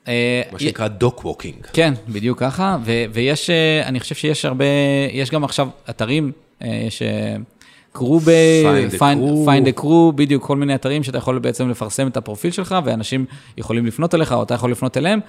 [0.07, 0.13] מה
[0.59, 1.67] שנקרא dock walking.
[1.73, 3.51] כן, בדיוק ככה, ו- ויש,
[3.85, 4.65] אני חושב שיש הרבה,
[5.13, 7.03] יש גם עכשיו אתרים, יש
[7.93, 8.31] crew ב...
[9.47, 13.25] Find the crew, בדיוק, כל מיני אתרים שאתה יכול בעצם לפרסם את הפרופיל שלך, ואנשים
[13.59, 15.21] יכולים לפנות אליך, או אתה יכול לפנות אליהם.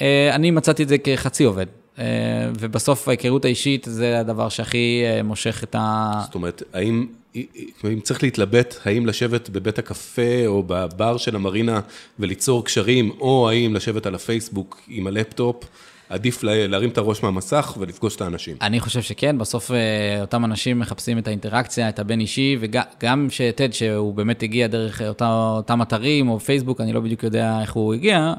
[0.00, 1.66] אה, אני מצאתי את זה כחצי עובד,
[1.98, 2.04] אה,
[2.60, 6.12] ובסוף ההיכרות האישית זה הדבר שהכי אה, מושך את ה...
[6.24, 7.06] זאת אומרת, האם,
[7.84, 11.80] אם צריך להתלבט, האם לשבת בבית הקפה או בבר של המרינה
[12.18, 15.64] וליצור קשרים, או האם לשבת על הפייסבוק עם הלפטופ,
[16.08, 18.56] עדיף לה- להרים את הראש מהמסך ולפגוש את האנשים.
[18.60, 19.70] אני חושב שכן, בסוף
[20.20, 25.28] אותם אנשים מחפשים את האינטראקציה, את הבין אישי, וגם שטד, שהוא באמת הגיע דרך אותה,
[25.56, 28.34] אותם אתרים או פייסבוק, אני לא בדיוק יודע איך הוא הגיע,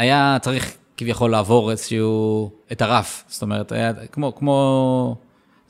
[0.00, 3.24] היה צריך כביכול לעבור איזשהו, את הרף.
[3.28, 5.16] זאת אומרת, היה כמו, כמו,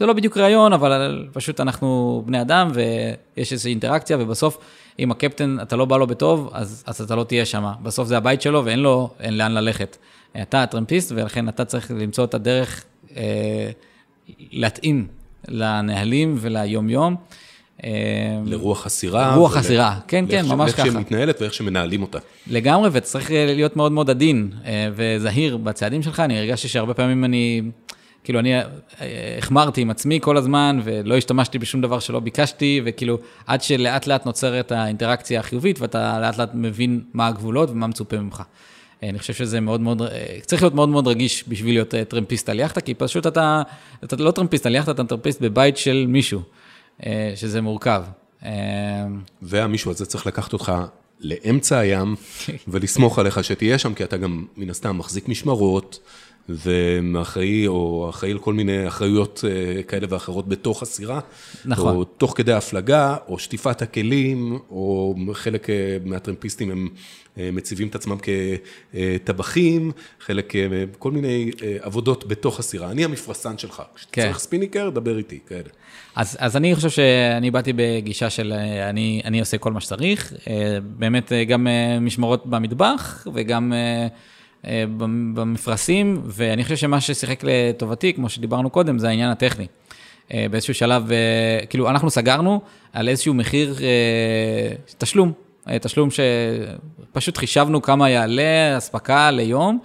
[0.01, 4.59] זה לא בדיוק ראיון, אבל פשוט אנחנו בני אדם ויש איזושהי אינטראקציה, ובסוף,
[4.99, 7.73] אם הקפטן, אתה לא בא לו בטוב, אז, אז אתה לא תהיה שם.
[7.83, 9.97] בסוף זה הבית שלו ואין לו, אין לאן ללכת.
[10.43, 12.85] אתה הטרמפיסט, ולכן אתה צריך למצוא את הדרך
[13.16, 13.71] אה,
[14.51, 15.07] להתאים
[15.49, 17.16] לנהלים וליום-יום.
[17.85, 17.90] אה,
[18.47, 19.35] לרוח הסירה.
[19.35, 20.87] רוח ול- הסירה, כן, כן, לאיך ש- ממש לאיך ככה.
[20.90, 22.19] שהיא מתנהלת ואיך שמנהלים אותה.
[22.47, 26.21] לגמרי, וצריך להיות מאוד מאוד עדין אה, וזהיר בצעדים שלך.
[26.21, 27.62] אני הרגשתי שהרבה פעמים אני,
[28.25, 28.64] כאילו, אני אה,
[29.38, 34.27] החמרתי עם עצמי כל הזמן, ולא השתמשתי בשום דבר שלא ביקשתי, וכאילו, עד שלאט לאט
[34.27, 38.43] נוצרת האינטראקציה החיובית, ואתה לאט לאט מבין מה הגבולות ומה מצופה ממך.
[39.03, 40.03] אה, אני חושב שזה מאוד מאוד,
[40.47, 43.62] צריך להיות מאוד מאוד רגיש בשביל להיות טרמפיסט על יאכטה, כי פשוט אתה,
[44.05, 46.40] אתה לא טרמפיסט על יאכטה, אתה טרמפיסט בבית של מישהו,
[47.35, 48.03] שזה מורכב.
[48.45, 48.51] אה,
[49.43, 50.73] והמישהו הזה צריך לקחת אותך
[51.21, 52.17] לאמצע הים
[52.69, 55.99] ולסמוך עליך שתהיה שם, כי אתה גם מן הסתם מחזיק משמרות,
[56.48, 61.20] ואחראי, או אחראי על כל מיני אחריות אה, כאלה ואחרות בתוך הסירה.
[61.64, 61.96] נכון.
[61.96, 66.88] או תוך כדי ההפלגה, או שטיפת הכלים, או חלק אה, מהטרמפיסטים הם
[67.38, 68.16] אה, מציבים את עצמם
[68.92, 70.53] כטבחים, חלק,
[70.98, 71.50] כל מיני
[71.81, 72.90] עבודות בתוך הסירה.
[72.90, 73.83] אני המפרסן שלך.
[73.94, 75.68] כשצריך ספיניקר, דבר איתי, כאלה.
[76.16, 78.53] אז, אז אני חושב שאני באתי בגישה של
[78.88, 80.33] אני, אני עושה כל מה שצריך,
[80.83, 81.66] באמת גם
[82.00, 83.72] משמרות במטבח וגם
[85.35, 89.66] במפרשים, ואני חושב שמה ששיחק לטובתי, כמו שדיברנו קודם, זה העניין הטכני.
[90.35, 92.61] אה, באיזשהו שלב, אה, כאילו, אנחנו סגרנו
[92.92, 95.33] על איזשהו מחיר אה, תשלום,
[95.68, 99.79] אה, תשלום שפשוט חישבנו כמה יעלה אספקה ליום,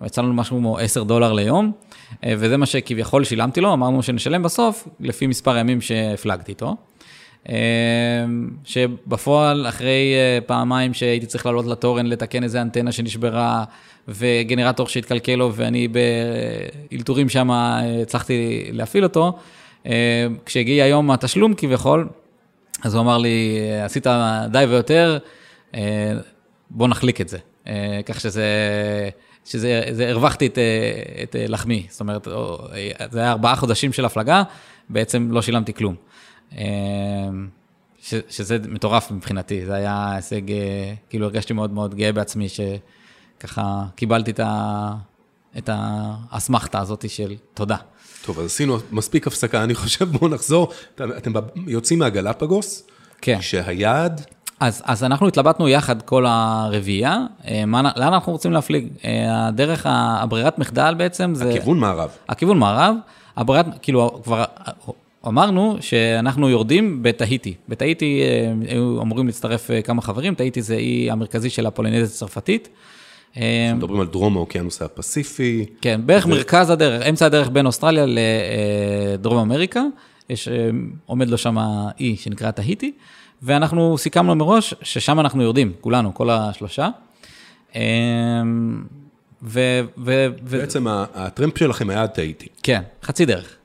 [0.00, 1.72] ויצא לנו משהו כמו 10 דולר ליום,
[2.24, 6.76] אה, וזה מה שכביכול שילמתי לו, אמרנו שנשלם בסוף, לפי מספר הימים שהפלגתי איתו.
[7.48, 7.54] אה,
[8.64, 13.64] שבפועל, אחרי אה, פעמיים שהייתי צריך לעלות לתורן, לתקן איזה אנטנה שנשברה,
[14.08, 15.88] וגנרטור שהתקלקל לו, ואני
[16.90, 19.38] באלתורים שם אה, הצלחתי להפעיל אותו,
[19.86, 22.08] אה, כשהגיע היום התשלום כביכול,
[22.82, 24.06] אז הוא אמר לי, עשית
[24.50, 25.18] די ויותר,
[25.74, 26.12] אה,
[26.70, 27.38] בוא נחליק את זה.
[28.06, 28.44] כך שזה,
[29.44, 30.58] שזה, זה, הרווחתי את,
[31.22, 31.86] את לחמי.
[31.90, 32.58] זאת אומרת, או,
[33.10, 34.42] זה היה ארבעה חודשים של הפלגה,
[34.88, 35.94] בעצם לא שילמתי כלום.
[38.02, 40.40] ש, שזה מטורף מבחינתי, זה היה הישג,
[41.10, 42.46] כאילו הרגשתי מאוד מאוד גאה בעצמי,
[43.42, 44.92] שככה קיבלתי את, ה,
[45.58, 47.76] את האסמכתה הזאת של תודה.
[48.24, 50.68] טוב, אז עשינו מספיק הפסקה, אני חושב, בואו נחזור.
[50.94, 51.32] אתם, אתם
[51.66, 52.86] יוצאים מהגלפגוס,
[53.20, 53.38] כן.
[53.40, 54.26] שהיעד,
[54.60, 58.88] אז, אז אנחנו התלבטנו יחד כל הרביעייה, אה, מה, לאן אנחנו רוצים להפליג.
[59.04, 61.50] אה, הדרך, הברירת מחדל בעצם זה...
[61.50, 62.10] הכיוון מערב.
[62.28, 62.94] הכיוון מערב,
[63.36, 64.44] הברירת, כאילו כבר
[65.26, 67.54] אמרנו שאנחנו יורדים בתהיטי.
[67.68, 72.68] בתהיטי אה, היו אמורים להצטרף אה, כמה חברים, תהיטי זה אי המרכזי של הפולינזיה הצרפתית.
[73.36, 75.66] אה, אנחנו מדברים על דרום האוקיינוס הפסיפי.
[75.80, 79.82] כן, בערך מרכז הדרך, אמצע הדרך בין אוסטרליה לדרום אמריקה,
[80.30, 80.70] יש, אה,
[81.06, 81.56] עומד לו שם
[82.00, 82.92] אי שנקרא תהיטי,
[83.42, 86.88] ואנחנו סיכמנו מראש ששם אנחנו יורדים, כולנו, כל השלושה.
[87.76, 87.82] אה,
[89.42, 89.80] ו...
[89.98, 92.46] ו, ו בעצם הטרמפ שלכם היה עד טעיתי.
[92.62, 93.56] כן, חצי דרך.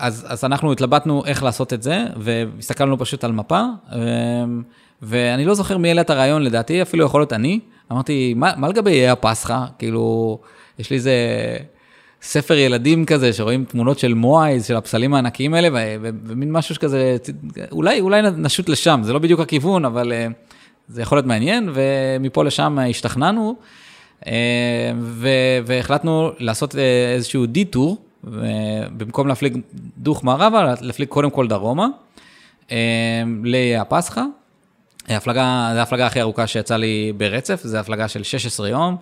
[0.00, 4.62] אז, אז אנחנו התלבטנו איך לעשות את זה, והסתכלנו פשוט על מפה, אמ,
[5.02, 7.60] ואני לא זוכר מי העלה את הרעיון, לדעתי אפילו יכול להיות אני.
[7.92, 9.64] אמרתי, מה, מה לגבי איי הפסחא?
[9.78, 10.38] כאילו,
[10.78, 11.12] יש לי איזה
[12.22, 16.74] ספר ילדים כזה, שרואים תמונות של מואייז, של הפסלים הענקיים האלה, ו- ו- ומין משהו
[16.74, 17.16] שכזה,
[17.72, 20.26] אולי, אולי נשוט לשם, זה לא בדיוק הכיוון, אבל אה,
[20.88, 23.56] זה יכול להיות מעניין, ומפה לשם השתכנענו.
[24.26, 24.32] אה,
[25.00, 27.96] ו- והחלטנו לעשות אה, איזשהו דיטור,
[28.96, 29.58] במקום להפליג
[29.98, 31.86] דוך מערבה, להפליג קודם כל דרומה,
[32.72, 34.22] אה, לאיי הפסחא.
[35.08, 38.96] ההפלגה, זו ההפלגה הכי ארוכה שיצאה לי ברצף, זו הפלגה של 16 יום.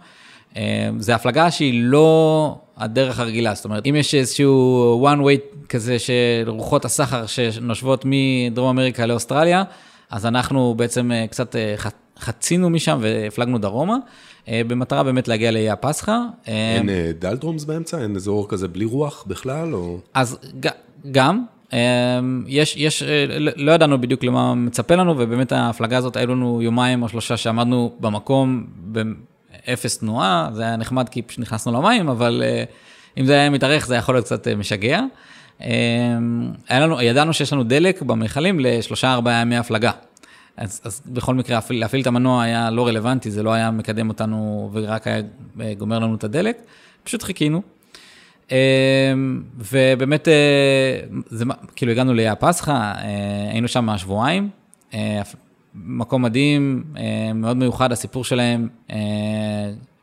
[0.57, 5.98] אה, זו הפלגה שהיא לא הדרך הרגילה, זאת אומרת, אם יש איזשהו one way כזה
[5.98, 9.62] של רוחות הסחר שנושבות מדרום אמריקה לאוסטרליה,
[10.11, 11.57] אז אנחנו בעצם אה, קצת
[12.18, 13.96] חצינו משם והפלגנו דרומה,
[14.66, 16.18] במטרה באמת להגיע לאיי הפסחא.
[16.48, 17.98] אה, אין אה, doldrums באמצע?
[17.98, 19.74] אין אזור כזה בלי רוח בכלל?
[19.74, 19.98] או...
[20.14, 20.68] אז ג-
[21.11, 21.78] גם, אה,
[22.46, 26.62] יש, יש, אה, לא לא ידענו בדיוק למה מצפה לנו, ובאמת ההפלגה הזאת, היו לנו
[26.62, 32.42] יומיים או שלושה שעמדנו במקום באפס תנועה, זה היה נחמד כי פשוט נכנסנו למים, אבל
[32.44, 32.64] אה,
[33.18, 35.00] אם זה היה מתארך זה יכול להיות קצת אה, משגע.
[35.62, 35.68] אה,
[36.68, 39.90] היה לנו, ידענו שיש לנו דלק במכלים לשלושה ארבעה ימי הפלגה.
[40.59, 44.09] אז, אז בכל מקרה, להפעיל, להפעיל את המנוע היה לא רלוונטי, זה לא היה מקדם
[44.09, 45.23] אותנו ורק היה
[45.61, 46.59] אה, גומר לנו את הדלק,
[47.05, 47.62] פשוט חיכינו.
[48.51, 48.57] אמ,
[49.57, 51.44] ובאמת, אה, זה,
[51.77, 54.51] כאילו הגענו לאיי הפסחא, אה, היינו שם שבועיים,
[55.75, 56.85] מקום מדהים,
[57.35, 58.68] מאוד מיוחד, הסיפור שלהם,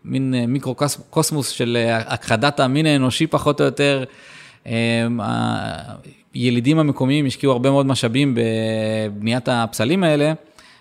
[0.06, 4.04] מין מיקרו-קוסמוס של הכחדת המין האנושי פחות או יותר.
[6.36, 10.34] אה, הילידים המקומיים השקיעו הרבה מאוד משאבים בבניית הפסלים האלה,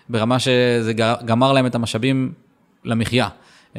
[0.09, 0.93] ברמה שזה
[1.25, 2.31] גמר להם את המשאבים
[2.83, 3.27] למחיה.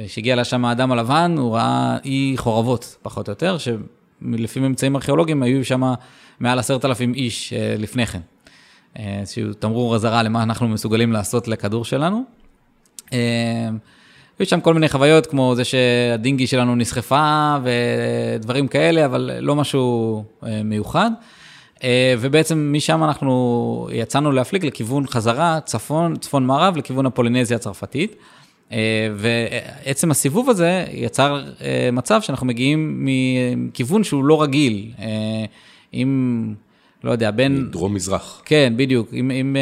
[0.07, 5.65] כשהגיע לשם האדם הלבן, הוא ראה אי חורבות, פחות או יותר, שלפי ממצאים ארכיאולוגיים היו
[5.65, 5.83] שם
[6.41, 8.21] מעל עשרת אלפים איש אה, לפני כן.
[8.99, 12.25] אה, איזשהו תמרור אזהרה למה אנחנו מסוגלים לעשות לכדור שלנו.
[13.13, 13.69] אה,
[14.39, 20.25] היו שם כל מיני חוויות, כמו זה שהדינגי שלנו נסחפה ודברים כאלה, אבל לא משהו
[20.47, 21.11] אה, מיוחד.
[21.85, 28.17] אה, ובעצם משם אנחנו יצאנו להפליג לכיוון חזרה, צפון, צפון מערב, לכיוון הפולינזיה הצרפתית.
[28.73, 33.07] אה, ועצם הסיבוב הזה יצר אה, מצב שאנחנו מגיעים
[33.57, 34.91] מכיוון שהוא לא רגיל.
[35.93, 36.55] עם,
[37.05, 37.71] לא יודע, בין...
[37.71, 38.43] דרום-מזרח.
[38.45, 39.15] כן, בדיוק.
[39.15, 39.57] אם, אם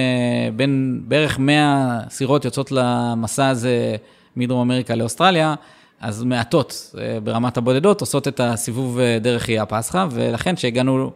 [0.56, 3.96] בין בערך 100 סירות יוצאות למסע הזה
[4.36, 5.54] מדרום אמריקה לאוסטרליה,
[6.00, 11.10] אז מעטות ברמת הבודדות עושות את הסיבוב דרך איי הפסחא, ולכן כשהגענו,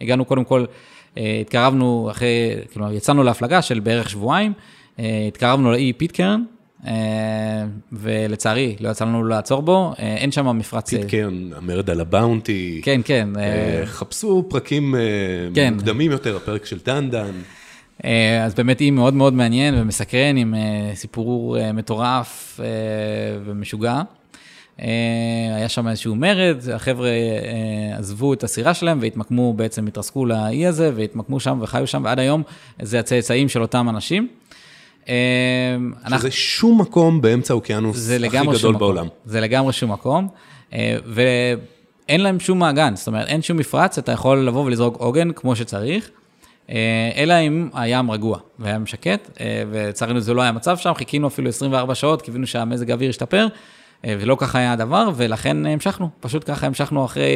[0.00, 0.64] הגענו קודם כל,
[1.18, 4.52] אה, התקרבנו אחרי, כאילו יצאנו להפלגה של בערך שבועיים,
[4.98, 6.42] אה, התקרבנו לאי פיטקרן,
[6.86, 6.92] אה,
[7.92, 10.90] ולצערי לא יצא לנו לעצור בו, אין שם מפרץ...
[10.90, 12.80] פיטקרן, המרד על הבאונטי.
[12.84, 13.28] כן, כן.
[13.84, 14.94] חפשו פרקים
[15.54, 15.74] כן.
[15.74, 17.30] מוקדמים יותר, הפרק של טנדן.
[18.04, 20.54] אה, אז באמת אי מאוד מאוד מעניין ומסקרן עם
[20.94, 22.60] סיפור מטורף
[23.44, 24.02] ומשוגע.
[24.78, 27.08] היה שם איזשהו מרד, החבר'ה
[27.98, 32.42] עזבו את הסירה שלהם והתמקמו בעצם, התרסקו לאי הזה והתמקמו שם וחיו שם, ועד היום
[32.82, 34.28] זה הצאצאים של אותם אנשים.
[36.18, 39.06] שזה שום מקום באמצע האוקיינוס הכי גדול בעולם.
[39.24, 40.28] זה לגמרי שום מקום.
[41.06, 45.56] ואין להם שום מעגן, זאת אומרת, אין שום מפרץ, אתה יכול לבוא ולזרוק עוגן כמו
[45.56, 46.10] שצריך,
[46.70, 51.26] אה, אלא אם הים רגוע והים שקט, אה, ולצערנו זה לא היה מצב שם, חיכינו
[51.26, 53.48] אפילו 24 שעות, קיווינו שהמזג האוויר ישתפר, אה,
[54.04, 57.30] ולא ככה היה הדבר, ולכן המשכנו, פשוט ככה המשכנו אחרי,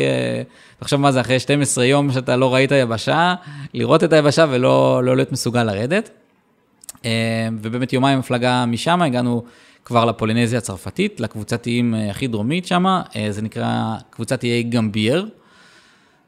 [0.78, 3.34] תחשוב מה זה, אחרי 12 יום שאתה לא ראית יבשה,
[3.74, 6.10] לראות את היבשה ולא לא להיות מסוגל לרדת.
[7.60, 9.44] ובאמת יומיים הפלגה משם, הגענו
[9.84, 15.26] כבר לפולינזיה הצרפתית, לקבוצת איים הכי דרומית שם, זה נקרא קבוצת איי גמבייר.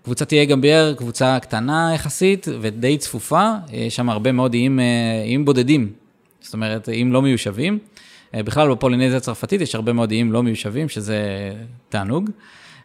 [0.04, 4.80] קבוצת איי גמבייר, קבוצה קטנה יחסית ודי צפופה, יש שם הרבה מאוד איים,
[5.24, 5.92] איים בודדים,
[6.40, 7.78] זאת אומרת, איים לא מיושבים.
[8.34, 11.18] בכלל בפולינזיה הצרפתית יש הרבה מאוד איים לא מיושבים, שזה
[11.88, 12.30] תענוג.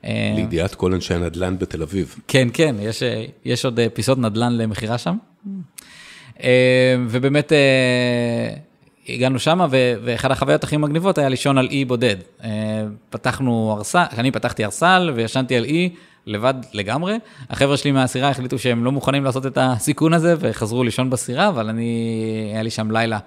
[0.04, 2.16] לידיעת כל אנשי הנדל"ן בתל אביב.
[2.28, 3.04] כן, כן, יש,
[3.46, 5.18] יש עוד פיסות נדל"ן למכירה שם.
[7.10, 7.52] ובאמת
[9.10, 9.68] הגענו שם,
[10.04, 12.16] ואחד החוויות הכי מגניבות היה לישון על אי בודד.
[13.10, 15.90] פתחנו ארסל, אני פתחתי ארסל וישנתי על אי
[16.26, 17.16] לבד לגמרי.
[17.50, 21.70] החבר'ה שלי מהסירה החליטו שהם לא מוכנים לעשות את הסיכון הזה, וחזרו לישון בסירה, אבל
[21.70, 23.20] אני, היה לי שם לילה.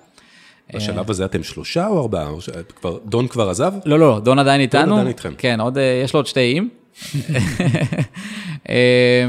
[0.74, 2.28] בשלב הזה אתם שלושה או ארבעה?
[2.28, 2.38] או
[2.76, 3.72] כבר, דון כבר עזב?
[3.84, 4.84] לא, לא, דון עדיין איתנו.
[4.84, 5.32] דון עדיין איתכם.
[5.38, 6.68] כן, עוד, יש לו עוד שתי איים.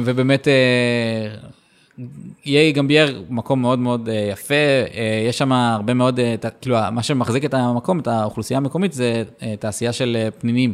[0.06, 0.47] ובאמת,
[2.45, 4.56] איי גמבייר מקום מאוד מאוד יפה,
[5.30, 6.19] יש שם הרבה מאוד,
[6.62, 9.23] כאילו, מה שמחזיק את המקום, את האוכלוסייה המקומית, זה
[9.60, 10.73] תעשייה של פנינים,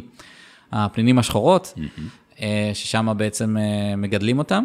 [0.72, 1.74] הפנינים השחורות.
[2.74, 3.56] ששם בעצם
[3.96, 4.64] מגדלים אותם.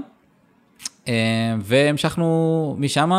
[1.61, 3.11] והמשכנו משם,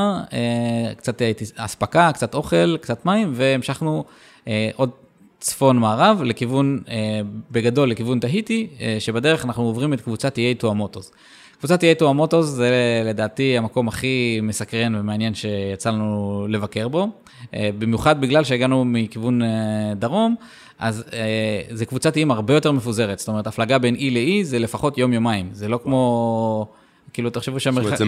[0.97, 1.23] קצת
[1.57, 4.05] אספקה, קצת אוכל, קצת מים, והמשכנו
[4.77, 4.91] עוד
[5.41, 6.81] צפון מערב לכיוון,
[7.51, 8.69] בגדול לכיוון תהיטי,
[8.99, 11.13] שבדרך אנחנו עוברים את קבוצת איי טואמוטוס.
[11.59, 12.71] קבוצת איי טואמוטוס זה
[13.05, 17.09] לדעתי המקום הכי מסקרן ומעניין שיצא לנו לבקר בו,
[17.53, 19.41] במיוחד בגלל שהגענו מכיוון
[19.97, 20.35] דרום.
[20.79, 24.59] אז אה, זה קבוצת איים הרבה יותר מפוזרת, זאת אומרת, הפלגה בין אי לאי זה
[24.59, 26.67] לפחות יום-יומיים, זה לא כמו,
[27.13, 27.73] כאילו, תחשבו שם...
[27.75, 28.05] זאת אומרת, זה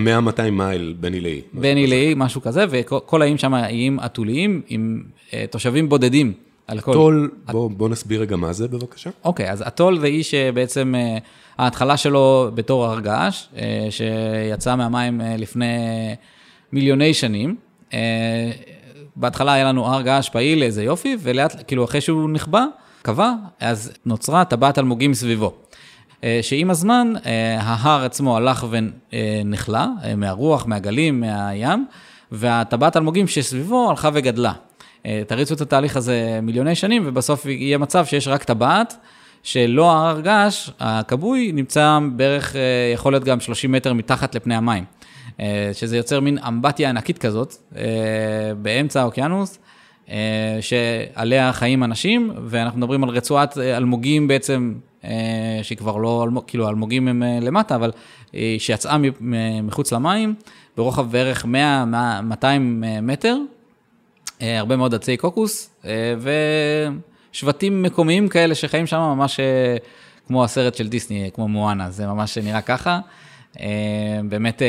[0.49, 1.41] 100-200 מייל בין אי לאי.
[1.53, 6.33] בין אי לאי, משהו כזה, וכל האיים שם איים אתוליים עם אה, תושבים בודדים.
[6.79, 9.11] אטול, בוא, בוא נסביר רגע מה זה בבקשה.
[9.25, 11.19] אוקיי, אז אטול זה אי שבעצם אה,
[11.59, 15.67] ההתחלה שלו בתור הר געש, אה, שיצא מהמים לפני
[16.73, 17.57] מיליוני שנים.
[19.17, 22.65] בהתחלה היה לנו הר געש פעיל, איזה יופי, ולאט, כאילו אחרי שהוא נכבה,
[23.03, 25.55] קבע, אז נוצרה טבעת אלמוגים סביבו.
[26.27, 31.87] אה, שעם הזמן, אה, ההר עצמו הלך ונכלה, אה, מהרוח, מהגלים, מהים,
[32.33, 34.53] והטבעת אלמוגים שסביבו הלכה וגדלה.
[35.27, 38.97] תריצו את התהליך הזה מיליוני שנים, ובסוף יהיה מצב שיש רק טבעת,
[39.43, 42.57] שלא ההר געש, הכבוי נמצא בערך,
[42.95, 44.85] יכול להיות גם 30 מטר מתחת לפני המים.
[45.73, 47.55] שזה יוצר מין אמבטיה ענקית כזאת
[48.63, 49.59] באמצע האוקיינוס,
[50.61, 54.75] שעליה חיים אנשים, ואנחנו מדברים על רצועת אלמוגים בעצם,
[55.63, 57.91] שהיא כבר לא, כאילו אלמוגים הם למטה, אבל
[58.59, 58.97] שיצאה
[59.63, 60.35] מחוץ למים,
[60.77, 61.49] ברוחב בערך 100-200
[63.03, 63.37] מטר,
[64.41, 65.71] הרבה מאוד עצי קוקוס,
[67.33, 69.41] ושבטים מקומיים כאלה שחיים שם ממש
[70.27, 73.01] כמו הסרט של דיסני, כמו מואנה, זה ממש נראה ככה.
[73.61, 74.69] אה, באמת אה,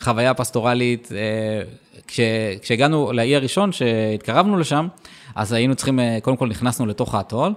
[0.00, 1.62] חוויה פסטורלית, אה,
[2.06, 2.20] כש,
[2.62, 4.88] כשהגענו לאי הראשון, שהתקרבנו לשם,
[5.34, 7.52] אז היינו צריכים, קודם כל נכנסנו לתוך האטול,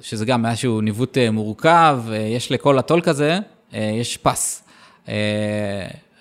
[0.00, 2.02] שזה גם איזשהו ניווט מורכב,
[2.36, 3.38] יש לכל אטול כזה,
[3.72, 4.62] יש פס.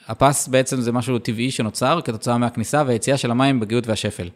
[0.07, 4.29] הפס בעצם זה משהו טבעי שנוצר כתוצאה מהכניסה והיציאה של המים בגאות והשפל.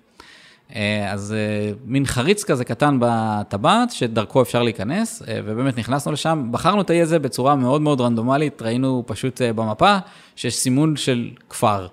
[0.76, 6.48] אה, אז אה, מין חריץ כזה קטן בטבעת, שדרכו אפשר להיכנס, אה, ובאמת נכנסנו לשם,
[6.52, 9.98] בחרנו את האי הזה בצורה מאוד מאוד רנדומלית, ראינו פשוט במפה
[10.36, 11.88] שיש סימון של כפר.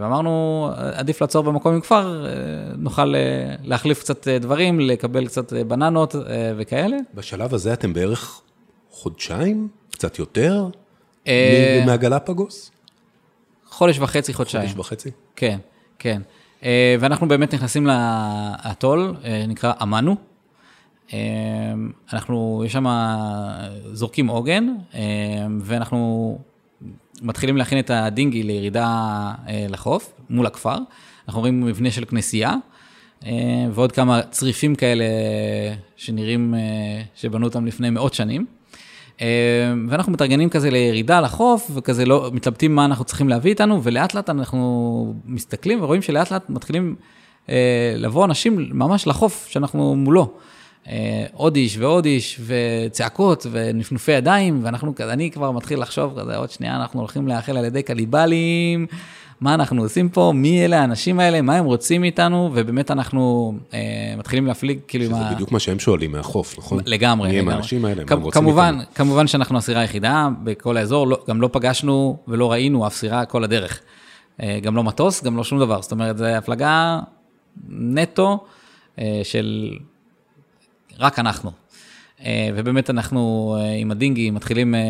[0.00, 2.26] ואמרנו, עדיף לעצור במקום עם כפר,
[2.76, 3.14] נוכל
[3.62, 6.14] להחליף קצת דברים, לקבל קצת בננות
[6.58, 6.96] וכאלה.
[7.14, 8.40] בשלב הזה אתם בערך
[8.90, 9.68] חודשיים?
[9.90, 10.68] קצת יותר?
[11.86, 12.70] מהגלפגוס?
[13.68, 14.68] חודש וחצי, חודשיים.
[14.68, 15.10] חודש וחצי?
[15.36, 15.58] כן,
[15.98, 16.22] כן.
[16.64, 20.16] אה, ואנחנו באמת נכנסים לאטול, אה, נקרא אמנו.
[21.12, 21.18] אה,
[22.12, 22.86] אנחנו, יש שם,
[23.92, 24.66] זורקים עוגן,
[25.60, 26.38] ואנחנו
[27.22, 29.32] מתחילים להכין את הדינגי לירידה
[29.68, 30.76] לחוף, מול הכפר.
[31.28, 32.54] אנחנו רואים מבנה של כנסייה,
[33.72, 35.04] ועוד כמה צריפים כאלה
[35.96, 36.54] שנראים,
[37.14, 38.46] שבנו אותם לפני מאות שנים.
[39.20, 39.26] אה,
[39.88, 44.30] ואנחנו מתארגנים כזה לירידה לחוף, וכזה לא, מתלבטים מה אנחנו צריכים להביא איתנו, ולאט לאט
[44.30, 46.96] אנחנו מסתכלים ורואים שלאט לאט מתחילים
[47.48, 50.34] אה, לבוא אנשים ממש לחוף שאנחנו מולו.
[50.88, 56.50] אה, עוד איש ועוד איש, וצעקות ונפנופי ידיים, ואנחנו, אני כבר מתחיל לחשוב כזה, עוד
[56.50, 58.86] שנייה אנחנו הולכים להאכל על ידי קליבלים,
[59.40, 63.78] מה אנחנו עושים פה, מי אלה האנשים האלה, מה הם רוצים מאיתנו, ובאמת אנחנו אה,
[64.18, 66.78] מתחילים להפליג, כאילו, שזה עם ה- בדיוק מה שהם שואלים מהחוף, נכון?
[66.86, 67.54] לגמרי, מי הם לגמרי.
[67.54, 68.94] האנשים האלה, מה הם רוצים כמובן, מאיתנו?
[68.94, 73.44] כמובן שאנחנו הסירה היחידה בכל האזור, לא, גם לא פגשנו ולא ראינו אף סירה כל
[73.44, 73.80] הדרך.
[74.42, 77.00] אה, גם לא מטוס, גם לא שום דבר, זאת אומרת, זו הפלגה
[77.68, 78.44] נטו
[78.98, 79.70] אה, של
[80.98, 81.50] רק אנחנו.
[82.24, 84.80] אה, ובאמת אנחנו אה, עם הדינגי מתחילים אה,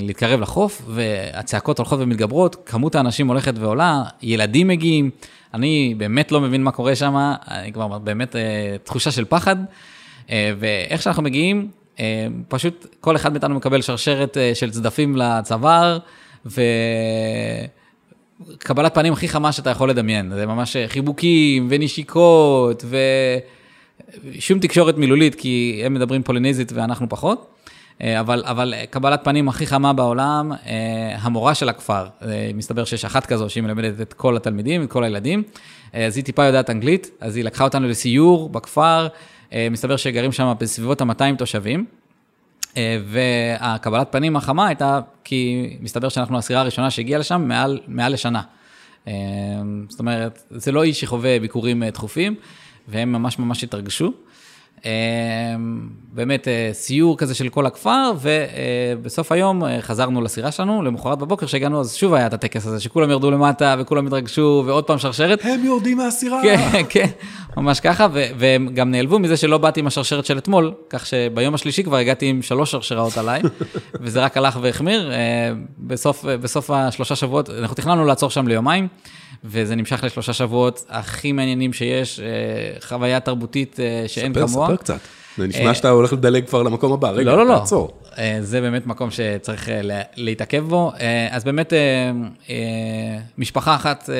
[0.00, 5.10] להתקרב לחוף, והצעקות הולכות ומתגברות, כמות האנשים הולכת ועולה, ילדים מגיעים,
[5.54, 8.36] אני באמת לא מבין מה קורה שם, אני כבר באמת
[8.84, 9.56] תחושה של פחד,
[10.30, 11.70] ואיך שאנחנו מגיעים,
[12.48, 15.98] פשוט כל אחד מאיתנו מקבל שרשרת של צדפים לצוואר,
[16.46, 16.62] ו...
[18.58, 22.84] קבלת פנים הכי חמה שאתה יכול לדמיין, זה ממש חיבוקים ונשיקות
[24.24, 27.52] ושום תקשורת מילולית, כי הם מדברים פולינזית ואנחנו פחות,
[28.02, 33.04] אה, אבל, אבל קבלת פנים הכי חמה בעולם, אה, המורה של הכפר, אה, מסתבר שיש
[33.04, 35.42] אחת כזו שהיא מלמדת את כל התלמידים, את כל הילדים,
[35.92, 39.08] אז היא טיפה יודעת אנגלית, אז היא לקחה אותנו לסיור בכפר,
[39.70, 41.84] מסתבר שגרים שם בסביבות ה-200 תושבים.
[43.04, 48.42] והקבלת פנים החמה הייתה כי מסתבר שאנחנו הסירה הראשונה שהגיעה לשם מעל, מעל לשנה.
[49.88, 52.34] זאת אומרת, זה לא איש שחווה ביקורים תכופים,
[52.88, 54.12] והם ממש ממש התרגשו.
[54.84, 54.90] אה,
[56.12, 61.46] באמת אה, סיור כזה של כל הכפר, ובסוף היום אה, חזרנו לסירה שלנו, למחרת בבוקר
[61.46, 65.44] שהגענו, אז שוב היה את הטקס הזה, שכולם ירדו למטה וכולם התרגשו, ועוד פעם שרשרת.
[65.44, 66.42] הם יורדים מהסירה.
[66.42, 67.06] כן, כן,
[67.56, 71.82] ממש ככה, והם גם נעלבו מזה שלא באתי עם השרשרת של אתמול, כך שביום השלישי
[71.82, 73.42] כבר הגעתי עם שלוש שרשראות עליי,
[74.00, 75.12] וזה רק הלך והחמיר.
[75.78, 78.88] בסוף, בסוף השלושה שבועות, אנחנו תכננו לעצור שם ליומיים,
[79.44, 82.26] וזה נמשך לשלושה שבועות הכי מעניינים שיש, אה,
[82.88, 84.66] חוויה תרבותית אה, שאין ספר, כמוה.
[84.66, 84.98] ספר קצת.
[85.38, 87.10] זה נשמע שאתה הולך לדלג כבר למקום הבא.
[87.10, 87.58] רגע, לא, לא, לא.
[87.58, 87.92] תעצור.
[88.18, 90.92] אה, זה באמת מקום שצריך אה, לה- להתעכב בו.
[91.00, 91.78] אה, אז באמת, אה,
[92.50, 92.54] אה,
[93.38, 94.14] משפחה אחת אה,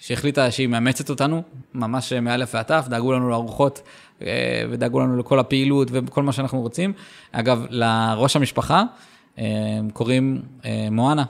[0.00, 1.42] שהחליטה שהיא מאמצת אותנו,
[1.74, 3.82] ממש אה, מאלף ועד תף, דאגו לנו לארוחות
[4.22, 4.26] אה,
[4.70, 6.92] ודאגו לנו לכל הפעילות וכל מה שאנחנו רוצים.
[7.32, 8.82] אגב, לראש המשפחה
[9.38, 9.44] אה,
[9.92, 11.24] קוראים אה, מואנה.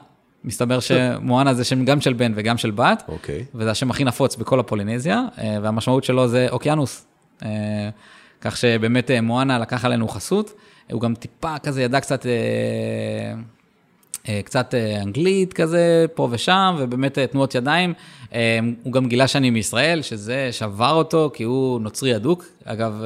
[0.48, 3.44] מסתבר שמואנה זה שם גם של בן וגם של בת, אוקיי.
[3.54, 7.06] וזה השם הכי נפוץ בכל הפולינזיה, אה, והמשמעות שלו זה אוקיינוס.
[7.44, 7.48] אה,
[8.40, 10.52] כך שבאמת אה, מואנה לקח עלינו חסות,
[10.92, 12.26] הוא גם טיפה כזה ידע קצת,
[14.44, 17.94] קצת אנגלית כזה, פה ושם, ובאמת תנועות ידיים.
[18.82, 22.44] הוא גם גילה שאני מישראל, שזה שבר אותו, כי הוא נוצרי אדוק.
[22.64, 23.04] אגב,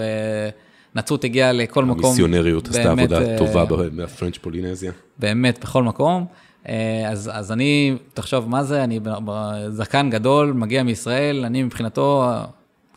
[0.94, 2.04] נצרות הגיעה לכל מקום.
[2.04, 4.92] המיסיונריות עשתה עבודה טובה בפרנץ' פולינזיה.
[5.18, 6.26] באמת, בכל מקום.
[6.68, 6.74] אה,
[7.10, 9.00] אז, אז אני, תחשוב, מה זה, אני
[9.68, 12.44] זקן גדול, מגיע מישראל, אני מבחינתו, אה,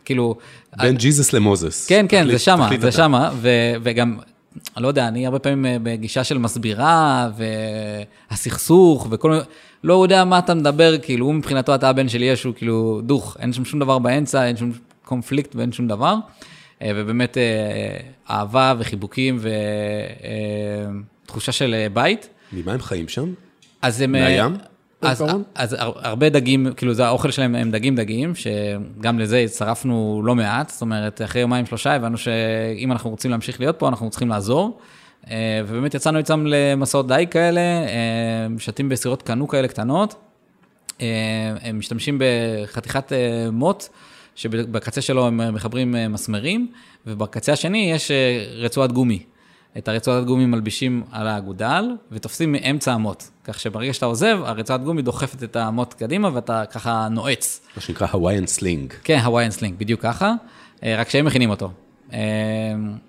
[0.04, 0.34] כאילו...
[0.78, 1.86] בין ג'יזוס למוזס.
[1.88, 2.92] כן, כן, תחליט- זה שמה, זה אתה.
[2.92, 3.48] שמה, ו-
[3.82, 4.18] וגם,
[4.76, 7.28] אני לא יודע, אני הרבה פעמים אה, בגישה של מסבירה,
[8.30, 9.42] והסכסוך, וכל מיני,
[9.84, 13.52] לא יודע מה אתה מדבר, כאילו, הוא מבחינתו, אתה הבן של ישו, כאילו, דוך, אין
[13.52, 14.72] שם שום דבר באמצע, אין שום
[15.04, 16.14] קונפליקט ואין שום דבר.
[16.82, 17.96] אה, ובאמת, אה,
[18.30, 19.38] אהבה וחיבוקים
[21.24, 22.28] ותחושה של אה, בית.
[22.52, 23.32] ממה הם חיים שם?
[23.82, 24.12] אז הם...
[24.12, 24.56] מהים?
[25.00, 25.42] אז, בעיקרון?
[25.54, 30.34] אז הר- הרבה דגים, כאילו זה האוכל שלהם הם דגים דגים, שגם לזה הצטרפנו לא
[30.34, 34.28] מעט, זאת אומרת, אחרי יומיים שלושה הבנו שאם אנחנו רוצים להמשיך להיות פה, אנחנו צריכים
[34.28, 34.78] לעזור.
[35.30, 37.86] אה, ובאמת יצאנו איתם למסעות דייג כאלה, אה,
[38.58, 40.14] שטים בסירות קנו כאלה קטנות.
[41.00, 41.06] אה,
[41.62, 43.84] הם משתמשים בחתיכת אה, מוט,
[44.34, 46.68] שבקצה שלו הם מחברים אה, מסמרים,
[47.06, 49.22] ובקצה השני יש אה, רצועת גומי.
[49.78, 53.24] את הרצועת גומי מלבישים על האגודל, ותופסים מאמצע המוט.
[53.44, 57.60] כך שברגע שאתה עוזב, הרצועת גומי דוחפת את המוט קדימה, ואתה ככה נועץ.
[57.76, 58.92] מה שנקרא Hawaiian sling.
[59.04, 60.32] כן, Hawaiian sling, בדיוק ככה,
[60.82, 61.70] אה, רק שהם מכינים אותו.
[62.12, 62.18] אה,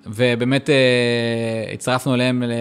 [0.05, 2.55] ובאמת אה, הצטרפנו אליהם זאת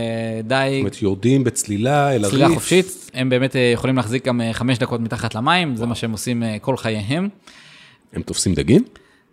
[0.44, 2.34] לדייג, אומרת, יורדים בצלילה אל הריף.
[2.34, 6.42] צלילה חופשית, הם באמת יכולים להחזיק גם חמש דקות מתחת למים, זה מה שהם עושים
[6.60, 7.28] כל חייהם.
[8.12, 8.84] הם תופסים דגים?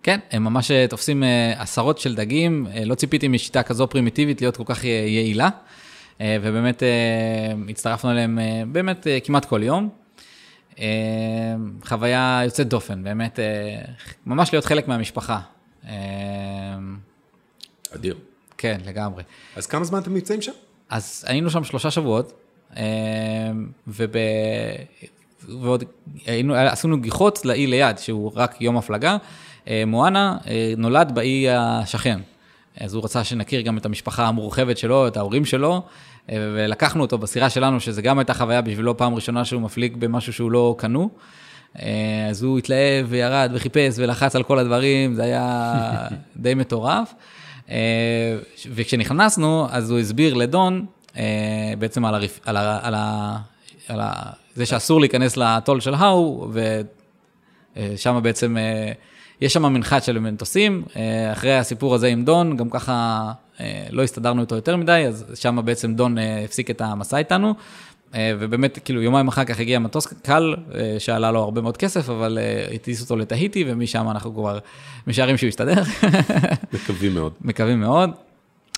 [0.04, 4.42] כן, הם ממש אה, תופסים אה, עשרות של דגים, אה, לא ציפיתי משיטה כזו פרימיטיבית
[4.42, 5.50] להיות כל כך יעילה,
[6.20, 6.84] ובאמת
[7.70, 8.40] הצטרפנו אליהם
[8.72, 9.90] באמת כמעט כל יום.
[11.86, 13.40] חוויה יוצאת דופן, באמת,
[14.26, 15.40] ממש להיות חלק מהמשפחה.
[17.96, 18.18] אדיר.
[18.58, 19.24] כן, לגמרי.
[19.56, 20.52] אז כמה זמן אתם נמצאים שם?
[20.90, 22.34] אז היינו שם שלושה שבועות,
[23.88, 24.16] וב...
[25.48, 25.84] ועוד
[26.26, 29.18] היינו, עשינו גיחות לאי ליד, שהוא רק יום הפלגה.
[29.68, 32.20] אה, מואנה אה, נולד באי השכן,
[32.80, 35.82] אז הוא רצה שנכיר גם את המשפחה המורחבת שלו, את ההורים שלו,
[36.30, 40.34] אה, ולקחנו אותו בסירה שלנו, שזה גם הייתה חוויה בשבילו פעם ראשונה שהוא מפליג במשהו
[40.34, 41.10] שהוא לא קנו.
[42.30, 45.94] אז הוא התלהב וירד וחיפש ולחץ על כל הדברים, זה היה
[46.36, 47.14] די מטורף.
[48.72, 50.86] וכשנכנסנו, אז הוא הסביר לדון
[51.80, 53.38] בעצם על, הריף, על, ה, על, ה,
[53.88, 54.12] על ה,
[54.56, 56.52] זה שאסור להיכנס לטול של האו,
[57.76, 58.58] ושם בעצם,
[59.42, 60.84] יש שם מנחת של מטוסים,
[61.32, 63.32] אחרי הסיפור הזה עם דון, גם ככה
[63.92, 67.54] לא הסתדרנו איתו יותר מדי, אז שם בעצם דון הפסיק את המסע איתנו.
[68.16, 72.10] אה, ובאמת, כאילו, יומיים אחר כך הגיע מטוס קל, אה, שעלה לו הרבה מאוד כסף,
[72.10, 74.60] אבל אה, הטיס אותו לתהיטי, ומשם אנחנו כבר
[75.08, 75.84] משערים שהוא יסתדר.
[76.74, 77.34] מקווים מאוד.
[77.42, 78.10] מקווים מאוד.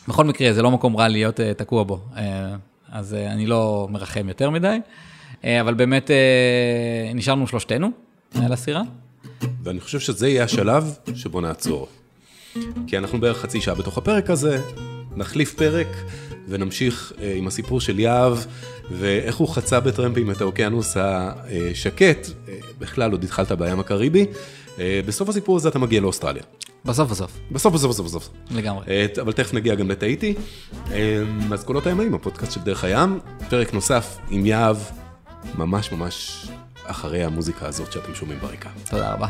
[0.08, 2.00] בכל מקרה, זה לא מקום רע להיות תקוע בו,
[2.92, 4.78] אז אני לא מרחם יותר מדי,
[5.44, 6.12] אבל באמת
[7.16, 7.90] נשארנו שלושתנו
[8.44, 8.82] על הסירה.
[9.66, 11.88] ואני חושב שזה יהיה השלב שבו נעצור.
[12.88, 14.62] כי אנחנו בערך חצי שעה בתוך הפרק הזה,
[15.16, 15.88] נחליף פרק
[16.48, 18.38] ונמשיך עם הסיפור של יהב.
[18.92, 22.28] ואיך הוא חצה בטרמפים את האוקיינוס השקט,
[22.80, 24.26] בכלל עוד התחלת בים הקריבי.
[24.80, 26.44] בסוף הסיפור הזה אתה מגיע לאוסטרליה.
[26.86, 27.32] בסוף בסוף.
[27.52, 28.30] בסוף בסוף בסוף בסוף.
[28.52, 28.86] לגמרי.
[29.22, 30.34] אבל תכף נגיע גם לטאיטי.
[31.52, 34.78] אז קולות הימאים, הפודקאסט של דרך הים, פרק נוסף עם יהב,
[35.58, 36.48] ממש ממש
[36.88, 38.70] אחרי המוזיקה הזאת שאתם שומעים ברקע.
[38.90, 39.28] תודה רבה.